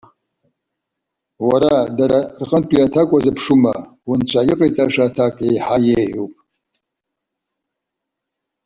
[1.47, 3.73] Уара, дара рҟынтә аҭак уазыԥшума?
[4.09, 6.33] Унцәа иҟаиҵаша аҭак еиҳа еиӷьуп.